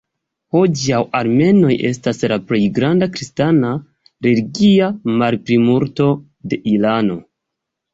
Hodiaŭ 0.53 1.01
armenoj 1.19 1.75
estas 1.91 2.25
la 2.33 2.39
plej 2.49 2.61
granda 2.79 3.11
kristana 3.19 3.77
religia 4.31 4.93
malplimulto 5.23 6.13
de 6.53 6.65
Irano. 6.79 7.25